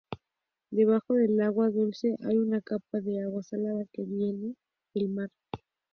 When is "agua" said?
1.41-1.69, 3.21-3.43